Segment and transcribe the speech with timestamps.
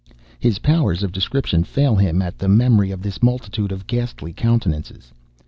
[0.39, 5.13] His powers of description fail him at the memory of this multitude of ghastly countenances.